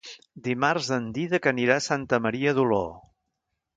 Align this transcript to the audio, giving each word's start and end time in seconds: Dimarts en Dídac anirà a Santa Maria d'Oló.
Dimarts 0.45 0.87
en 0.95 1.05
Dídac 1.17 1.45
anirà 1.51 1.77
a 1.81 1.85
Santa 1.91 2.21
Maria 2.25 2.55
d'Oló. 2.61 2.81